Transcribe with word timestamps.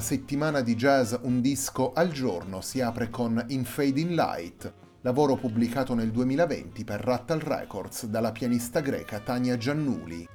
La 0.00 0.06
settimana 0.06 0.62
di 0.62 0.76
jazz 0.76 1.14
Un 1.20 1.42
disco 1.42 1.92
al 1.92 2.10
giorno 2.10 2.62
si 2.62 2.80
apre 2.80 3.10
con 3.10 3.44
In 3.48 3.66
Fading 3.66 4.12
Light, 4.12 4.72
lavoro 5.02 5.36
pubblicato 5.36 5.92
nel 5.92 6.10
2020 6.10 6.84
per 6.84 7.00
Rattle 7.00 7.42
Records 7.44 8.06
dalla 8.06 8.32
pianista 8.32 8.80
greca 8.80 9.20
Tania 9.20 9.58
Giannuli. 9.58 10.26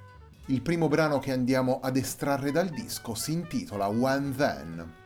Il 0.49 0.61
primo 0.61 0.87
brano 0.87 1.17
che 1.17 1.31
andiamo 1.31 1.79
ad 1.81 1.97
estrarre 1.97 2.51
dal 2.51 2.69
disco 2.69 3.15
si 3.15 3.31
intitola 3.31 3.87
When 3.87 4.35
Then. 4.35 5.04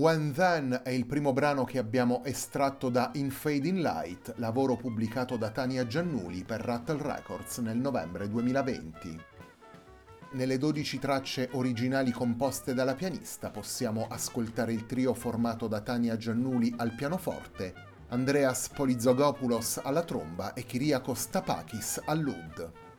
When 0.00 0.32
Then 0.32 0.80
è 0.82 0.88
il 0.88 1.04
primo 1.04 1.34
brano 1.34 1.64
che 1.64 1.76
abbiamo 1.76 2.24
estratto 2.24 2.88
da 2.88 3.10
In 3.16 3.30
Fading 3.30 3.80
Light, 3.80 4.32
lavoro 4.38 4.74
pubblicato 4.74 5.36
da 5.36 5.50
Tania 5.50 5.86
Giannuli 5.86 6.42
per 6.42 6.62
Rattle 6.62 7.02
Records 7.02 7.58
nel 7.58 7.76
novembre 7.76 8.26
2020. 8.26 9.20
Nelle 10.30 10.56
12 10.56 10.98
tracce 10.98 11.50
originali 11.52 12.12
composte 12.12 12.72
dalla 12.72 12.94
pianista 12.94 13.50
possiamo 13.50 14.06
ascoltare 14.08 14.72
il 14.72 14.86
trio 14.86 15.12
formato 15.12 15.68
da 15.68 15.82
Tania 15.82 16.16
Giannuli 16.16 16.72
al 16.78 16.94
pianoforte, 16.94 17.74
Andreas 18.08 18.70
Polizogopoulos 18.70 19.80
alla 19.82 20.02
tromba 20.02 20.54
e 20.54 20.64
Kyriakos 20.64 21.28
Tapakis 21.28 22.00
all'ud. 22.06 22.89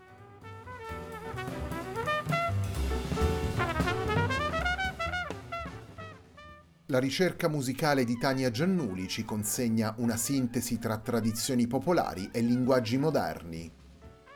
La 6.92 7.00
ricerca 7.00 7.48
musicale 7.48 8.04
di 8.04 8.18
Tania 8.18 8.52
Giannuli 8.52 9.08
ci 9.08 9.24
consegna 9.24 9.96
una 10.00 10.18
sintesi 10.18 10.78
tra 10.78 10.98
tradizioni 10.98 11.66
popolari 11.66 12.28
e 12.34 12.42
linguaggi 12.42 12.98
moderni. 12.98 13.72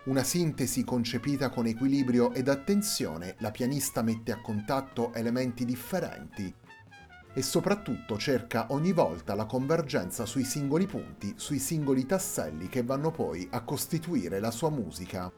Una 0.05 0.23
sintesi 0.23 0.85
concepita 0.85 1.49
con 1.49 1.65
equilibrio 1.65 2.31
ed 2.31 2.47
attenzione, 2.47 3.35
la 3.39 3.51
pianista 3.51 4.01
mette 4.03 4.31
a 4.31 4.39
contatto 4.39 5.13
elementi 5.13 5.65
differenti 5.65 6.55
e 7.33 7.41
soprattutto 7.41 8.17
cerca 8.17 8.67
ogni 8.69 8.93
volta 8.93 9.35
la 9.35 9.45
convergenza 9.45 10.25
sui 10.25 10.45
singoli 10.45 10.85
punti, 10.85 11.33
sui 11.35 11.59
singoli 11.59 12.05
tasselli 12.05 12.69
che 12.69 12.83
vanno 12.83 13.11
poi 13.11 13.45
a 13.51 13.65
costituire 13.65 14.39
la 14.39 14.51
sua 14.51 14.69
musica. 14.69 15.29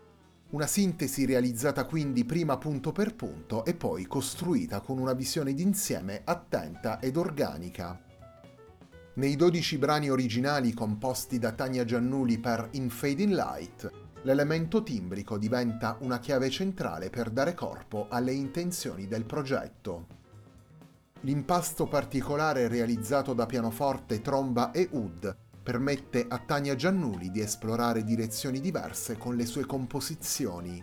Una 0.50 0.66
sintesi 0.66 1.26
realizzata 1.26 1.86
quindi 1.86 2.24
prima 2.24 2.58
punto 2.58 2.94
per 2.94 3.16
punto 3.16 3.66
e 3.66 3.74
poi 3.74 4.08
costruita 4.08 4.80
con 4.80 4.98
una 4.98 5.12
visione 5.12 5.54
d'insieme 5.54 6.22
attenta 6.24 7.02
ed 7.02 7.18
organica. 7.18 8.02
Nei 9.16 9.36
12 9.36 9.78
brani 9.78 10.10
originali 10.10 10.74
composti 10.74 11.38
da 11.38 11.52
Tania 11.52 11.84
Giannuli 11.84 12.40
per 12.40 12.70
In 12.72 12.90
Fading 12.90 13.34
Light, 13.34 13.92
l'elemento 14.22 14.84
timbrico 14.84 15.38
diventa 15.38 15.98
una 16.00 16.20
chiave 16.20 16.50
centrale 16.50 17.10
per 17.10 17.30
dare 17.30 17.54
corpo 17.54 18.08
alle 18.10 18.32
intenzioni 18.32 19.06
del 19.06 19.26
progetto. 19.26 20.08
L'impasto 21.22 21.88
particolare 21.88 22.70
realizzato 22.70 23.34
da 23.34 23.46
pianoforte, 23.46 24.22
tromba 24.22 24.72
e 24.72 24.88
oud 24.94 25.47
permette 25.68 26.26
a 26.30 26.38
Tania 26.38 26.76
Giannuli 26.76 27.30
di 27.30 27.42
esplorare 27.42 28.06
direzioni 28.06 28.62
diverse 28.62 29.18
con 29.18 29.36
le 29.36 29.46
sue 29.46 29.66
composizioni. 29.66 30.82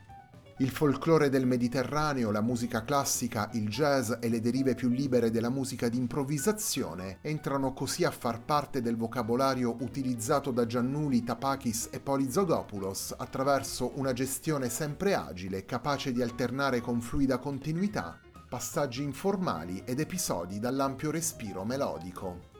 Il 0.59 0.69
folklore 0.69 1.31
del 1.31 1.47
Mediterraneo, 1.47 2.31
la 2.31 2.43
musica 2.43 2.85
classica, 2.85 3.49
il 3.55 3.67
jazz 3.71 4.13
e 4.21 4.29
le 4.29 4.43
derive 4.43 4.75
più 4.75 4.91
libere 4.91 5.31
della 5.31 5.49
musica 5.49 5.89
di 5.89 5.97
improvvisazione 5.97 7.21
entrano 7.23 7.73
così 7.73 8.05
a 8.05 8.11
far 8.11 8.43
parte 8.43 8.83
del 8.83 8.99
vocabolario 8.99 9.75
utilizzato 9.81 10.51
da 10.51 10.67
Giannuli, 10.67 11.25
Tapakis 11.25 11.89
e 11.91 11.99
Polizogopoulos 12.01 13.15
attraverso 13.17 13.93
una 13.95 14.13
gestione 14.13 14.69
sempre 14.69 15.15
agile, 15.15 15.65
capace 15.65 16.13
di 16.13 16.21
alternare 16.21 16.83
con 16.83 17.01
fluida 17.01 17.39
continuità 17.39 18.21
passaggi 18.47 19.03
informali 19.03 19.83
ed 19.87 19.99
episodi 19.99 20.59
dall'ampio 20.59 21.11
respiro 21.11 21.65
melodico. 21.65 22.53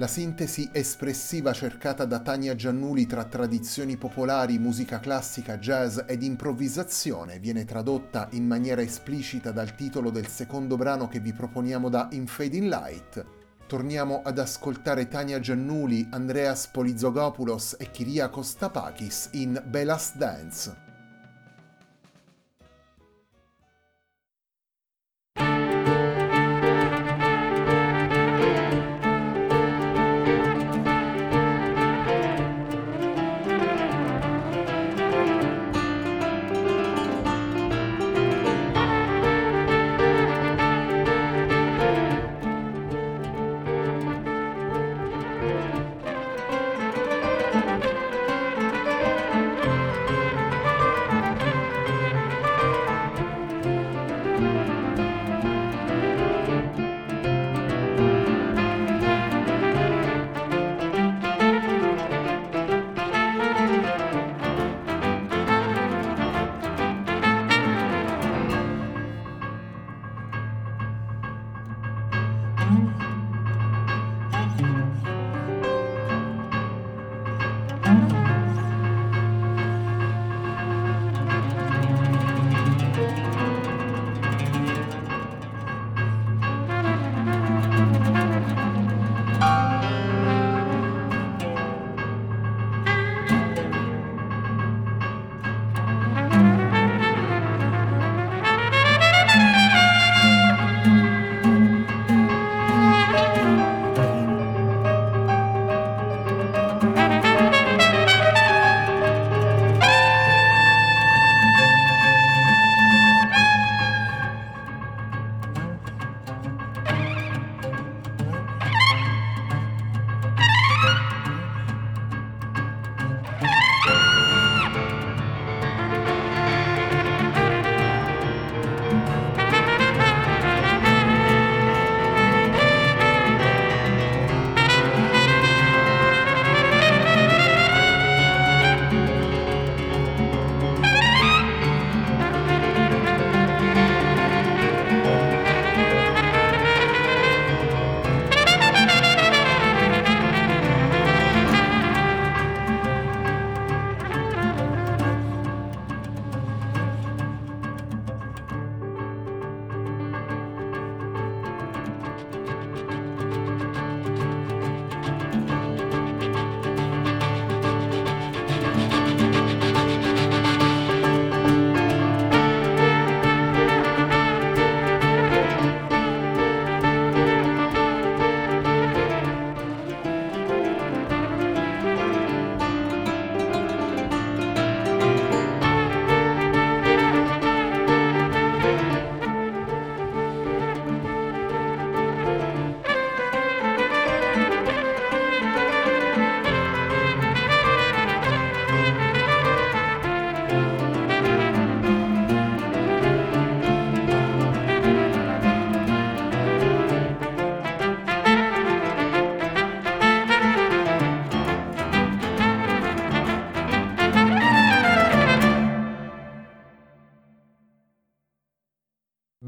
La 0.00 0.06
sintesi 0.06 0.68
espressiva 0.70 1.52
cercata 1.52 2.04
da 2.04 2.20
Tania 2.20 2.54
Giannuli 2.54 3.04
tra 3.04 3.24
tradizioni 3.24 3.96
popolari, 3.96 4.56
musica 4.56 5.00
classica, 5.00 5.58
jazz 5.58 5.98
ed 6.06 6.22
improvvisazione 6.22 7.40
viene 7.40 7.64
tradotta 7.64 8.28
in 8.30 8.46
maniera 8.46 8.80
esplicita 8.80 9.50
dal 9.50 9.74
titolo 9.74 10.10
del 10.10 10.28
secondo 10.28 10.76
brano 10.76 11.08
che 11.08 11.18
vi 11.18 11.32
proponiamo 11.32 11.88
da 11.88 12.06
In 12.12 12.28
Fading 12.28 12.68
Light. 12.68 13.24
Torniamo 13.66 14.22
ad 14.22 14.38
ascoltare 14.38 15.08
Tania 15.08 15.40
Giannuli, 15.40 16.06
Andreas 16.12 16.68
Polizogopoulos 16.68 17.74
e 17.76 17.90
Kyriakos 17.90 18.54
Tapakis 18.54 19.30
in 19.32 19.60
Belas 19.66 20.16
Dance. 20.16 20.87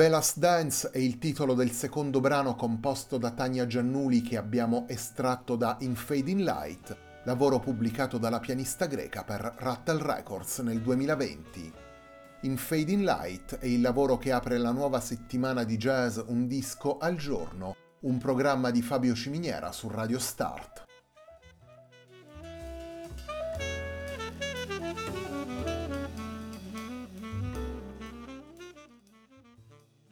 Bella's 0.00 0.38
Dance 0.38 0.88
è 0.92 0.97
il 0.97 1.19
titolo 1.19 1.52
del 1.52 1.73
secondo 1.73 2.21
brano 2.21 2.54
composto 2.54 3.19
da 3.19 3.33
Tania 3.33 3.66
Giannuli 3.66 4.23
che 4.23 4.38
abbiamo 4.38 4.87
estratto 4.88 5.57
da 5.57 5.76
In 5.80 5.95
Fading 5.95 6.40
Light, 6.40 6.97
lavoro 7.25 7.59
pubblicato 7.59 8.16
dalla 8.16 8.40
pianista 8.40 8.87
greca 8.87 9.25
per 9.25 9.57
Rattle 9.59 10.02
Records 10.02 10.61
nel 10.61 10.80
2020. 10.80 11.73
In 12.45 12.57
Fading 12.57 13.02
Light 13.02 13.59
è 13.59 13.66
il 13.66 13.83
lavoro 13.83 14.16
che 14.16 14.33
apre 14.33 14.57
la 14.57 14.71
nuova 14.71 15.00
settimana 15.00 15.64
di 15.64 15.76
jazz 15.76 16.19
Un 16.28 16.47
disco 16.47 16.97
al 16.97 17.16
giorno, 17.16 17.76
un 18.04 18.16
programma 18.16 18.71
di 18.71 18.80
Fabio 18.80 19.14
Ciminiera 19.14 19.71
su 19.71 19.87
Radio 19.90 20.19
Start. 20.19 20.89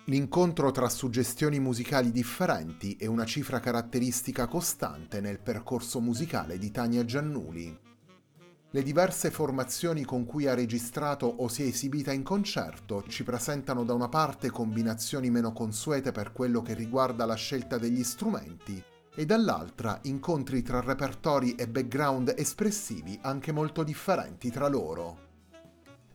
L'incontro 0.09 0.71
tra 0.71 0.89
suggestioni 0.89 1.61
musicali 1.61 2.11
differenti 2.11 2.97
è 2.99 3.05
una 3.05 3.27
cifra 3.27 3.61
caratteristica 3.61 4.47
costante 4.47 5.21
nel 5.21 5.39
percorso 5.39 6.01
musicale 6.01 6.57
di 6.57 6.71
Tania 6.71 7.05
Giannuli. 7.05 7.79
Le 8.71 8.83
diverse 8.83 9.31
formazioni 9.31 10.05
con 10.05 10.25
cui 10.25 10.47
ha 10.47 10.55
registrato 10.55 11.27
o 11.27 11.49
si 11.49 11.63
è 11.63 11.67
esibita 11.67 12.11
in 12.11 12.23
concerto 12.23 13.05
ci 13.07 13.23
presentano 13.23 13.85
da 13.85 13.93
una 13.93 14.09
parte 14.09 14.49
combinazioni 14.49 15.29
meno 15.29 15.53
consuete 15.53 16.11
per 16.11 16.33
quello 16.33 16.63
che 16.63 16.73
riguarda 16.73 17.27
la 17.27 17.35
scelta 17.35 17.77
degli 17.77 18.03
strumenti 18.03 18.83
e 19.15 19.27
dall'altra 19.27 19.99
incontri 20.05 20.63
tra 20.63 20.81
repertori 20.81 21.55
e 21.55 21.69
background 21.69 22.33
espressivi 22.35 23.19
anche 23.21 23.53
molto 23.53 23.83
differenti 23.83 24.51
tra 24.51 24.69
loro. 24.69 25.28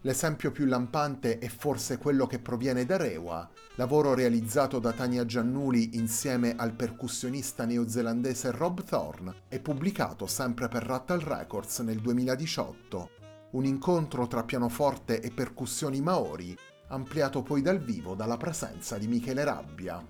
L'esempio 0.06 0.52
più 0.52 0.66
lampante 0.66 1.40
è 1.40 1.48
forse 1.48 1.98
quello 1.98 2.28
che 2.28 2.38
proviene 2.38 2.86
da 2.86 2.98
Rewa, 2.98 3.50
lavoro 3.76 4.14
realizzato 4.14 4.80
da 4.80 4.92
Tania 4.92 5.26
Giannuli 5.26 5.96
insieme 5.96 6.56
al 6.58 6.74
percussionista 6.74 7.64
neozelandese 7.64 8.52
Rob 8.52 8.84
Thorne 8.84 9.44
e 9.48 9.62
pubblicato 9.62 10.28
sempre 10.28 10.68
per 10.68 10.84
Rattle 10.84 11.24
Records 11.24 11.80
nel 11.80 12.02
2018. 12.02 13.10
Un 13.52 13.64
incontro 13.64 14.28
tra 14.28 14.44
pianoforte 14.44 15.22
e 15.22 15.32
percussioni 15.32 16.02
maori, 16.02 16.54
ampliato 16.90 17.42
poi 17.42 17.62
dal 17.62 17.80
vivo 17.80 18.14
dalla 18.14 18.36
presenza 18.36 18.98
di 18.98 19.08
Michele 19.08 19.46
Rabbia. 19.46 20.06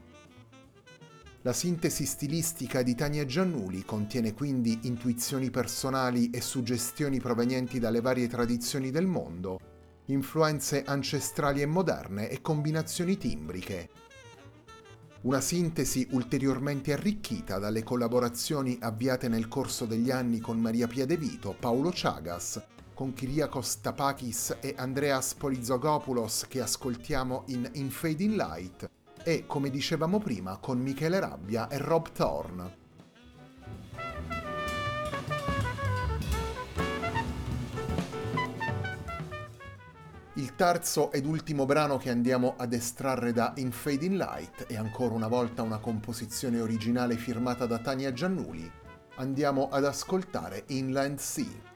La 1.43 1.53
sintesi 1.53 2.05
stilistica 2.05 2.81
di 2.81 2.95
Tania 2.95 3.25
Giannuli 3.25 3.85
contiene 3.85 4.33
quindi 4.33 4.79
intuizioni 4.83 5.51
personali 5.51 6.31
e 6.31 6.41
suggestioni 6.41 7.19
provenienti 7.19 7.77
dalle 7.77 8.01
varie 8.01 8.27
tradizioni 8.27 8.89
del 8.89 9.05
mondo, 9.05 9.59
influenze 10.05 10.83
ancestrali 10.83 11.61
e 11.61 11.65
moderne 11.65 12.29
e 12.29 12.41
combinazioni 12.41 13.17
timbriche. 13.17 13.89
Una 15.21 15.39
sintesi 15.39 16.07
ulteriormente 16.11 16.91
arricchita 16.91 17.57
dalle 17.57 17.83
collaborazioni 17.83 18.77
avviate 18.81 19.29
nel 19.29 19.47
corso 19.47 19.85
degli 19.85 20.11
anni 20.11 20.39
con 20.39 20.59
Maria 20.59 20.87
Pia 20.87 21.05
De 21.05 21.15
Vito, 21.15 21.55
Paolo 21.57 21.91
Chagas, 21.93 22.61
con 22.93 23.13
Kyriakos 23.13 23.79
Tapakis 23.79 24.57
e 24.59 24.75
Andreas 24.77 25.33
Polizogopoulos 25.33 26.45
che 26.49 26.59
ascoltiamo 26.59 27.43
in 27.47 27.69
In 27.73 27.89
Fading 27.89 28.35
Light 28.35 28.89
e, 29.23 29.45
come 29.47 29.69
dicevamo 29.69 30.19
prima, 30.19 30.57
con 30.57 30.79
Michele 30.79 31.19
Rabbia 31.21 31.69
e 31.69 31.77
Rob 31.77 32.11
Thorne. 32.11 32.82
Il 40.43 40.55
terzo 40.55 41.09
ed 41.13 41.25
ultimo 41.25 41.65
brano 41.65 41.95
che 41.95 42.09
andiamo 42.09 42.55
ad 42.57 42.73
estrarre 42.73 43.31
da 43.31 43.53
In 43.55 43.71
Fading 43.71 44.17
Light 44.17 44.65
è 44.65 44.75
ancora 44.75 45.13
una 45.13 45.29
volta 45.29 45.61
una 45.61 45.77
composizione 45.77 46.59
originale 46.59 47.15
firmata 47.15 47.65
da 47.65 47.79
Tania 47.79 48.11
Giannuli. 48.11 48.69
Andiamo 49.15 49.69
ad 49.71 49.85
ascoltare 49.85 50.65
Inland 50.67 51.17
Sea. 51.17 51.72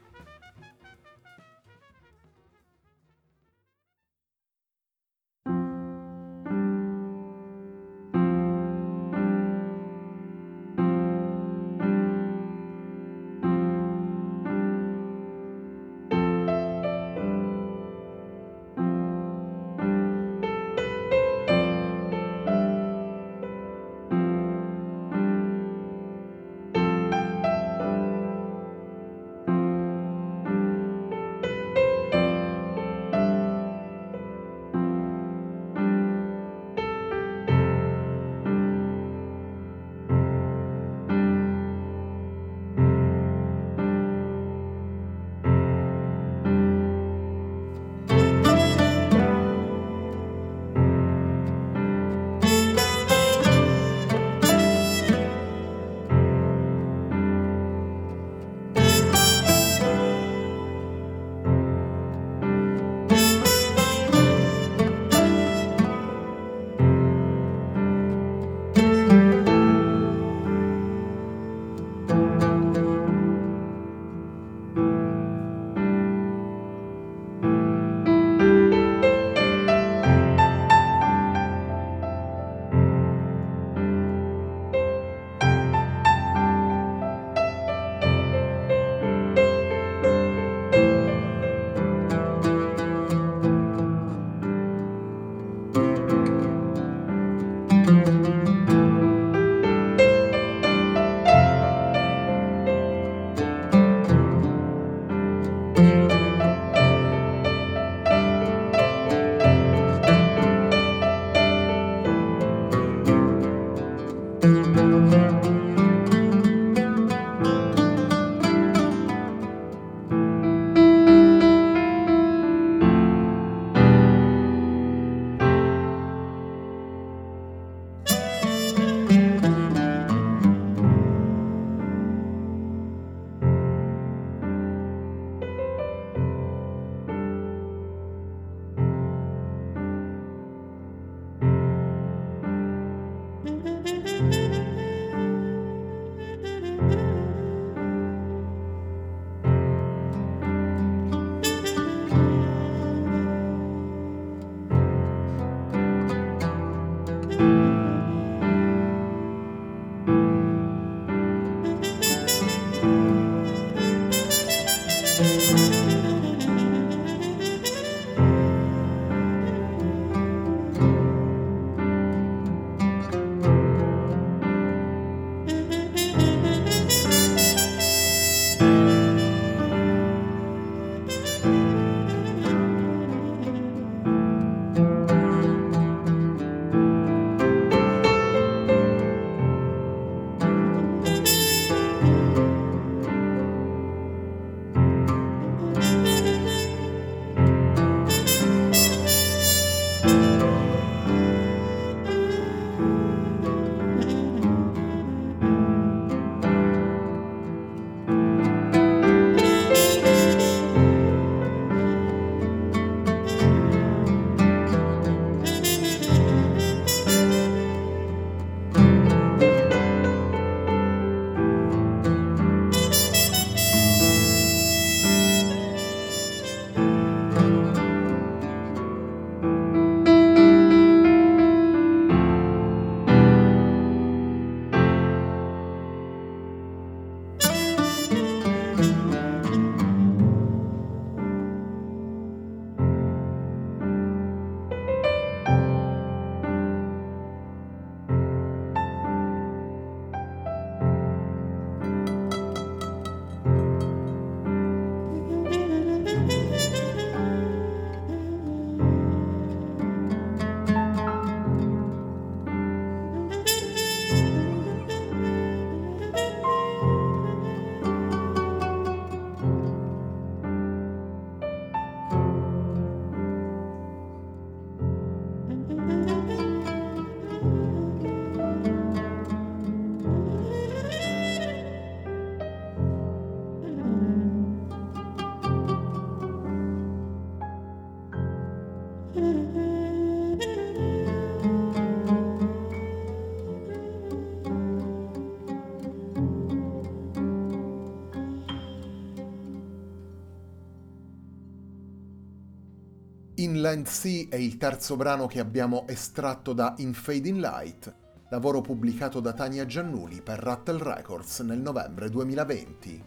Inland 303.39 303.85
Sea 303.85 304.25
è 304.29 304.35
il 304.35 304.57
terzo 304.57 304.95
brano 304.95 305.27
che 305.27 305.39
abbiamo 305.39 305.85
estratto 305.87 306.53
da 306.53 306.73
In 306.77 306.95
Fading 306.95 307.37
Light, 307.37 307.93
lavoro 308.29 308.61
pubblicato 308.61 309.19
da 309.19 309.31
Tania 309.31 309.63
Giannuli 309.67 310.23
per 310.23 310.39
Rattle 310.39 310.81
Records 310.81 311.41
nel 311.41 311.59
novembre 311.59 312.09
2020. 312.09 313.03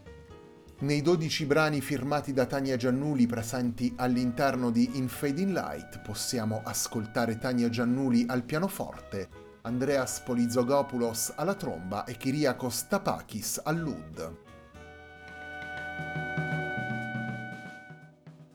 Nei 0.83 1.03
12 1.03 1.47
brani 1.47 1.81
firmati 1.81 2.33
da 2.33 2.47
Tania 2.47 2.77
Giannuli 2.77 3.27
presenti 3.27 3.93
all'interno 3.97 4.71
di 4.71 4.99
In 4.99 5.09
Fading 5.09 5.51
Light 5.51 6.01
possiamo 6.01 6.61
ascoltare 6.63 7.37
Tania 7.37 7.69
Giannuli 7.69 8.25
al 8.29 8.45
pianoforte, 8.45 9.29
Andreas 9.63 10.21
Polizogopoulos 10.21 11.33
alla 11.35 11.55
tromba 11.55 12.05
e 12.05 12.17
Kyriakos 12.17 12.87
Tapakis 12.87 13.61
all'ud. 13.65 14.50